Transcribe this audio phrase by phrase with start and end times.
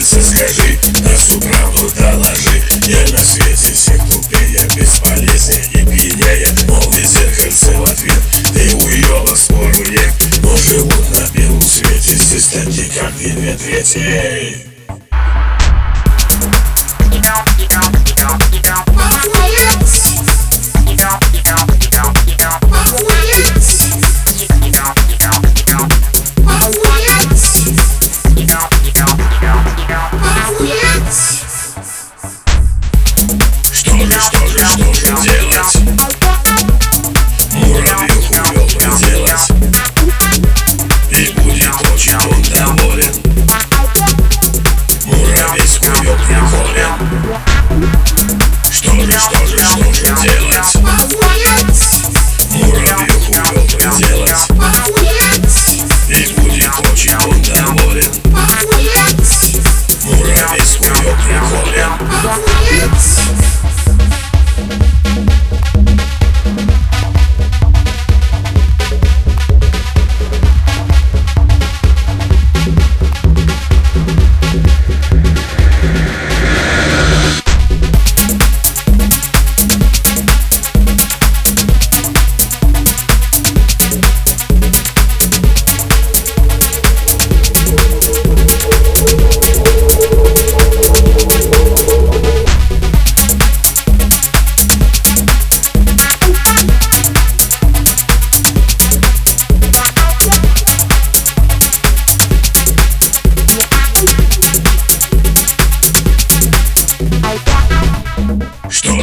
[0.00, 2.62] скажи, на всю правду доложи.
[2.86, 8.20] Я на свете всех глупее, бесполезнее и пьянее Молве зеркальце в ответ,
[8.52, 13.82] ты уела спору нет Но живут на белом свете, здесь такие как две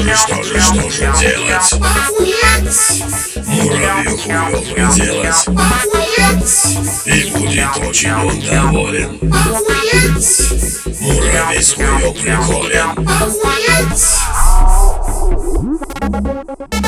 [0.04, 1.74] медведи Что же, что же делать?
[3.48, 4.60] Муравью хуёво
[4.94, 5.48] делать
[7.06, 9.20] И будет очень он доволен
[11.00, 13.04] Муравей с хуёв приколен
[16.14, 16.83] Bye.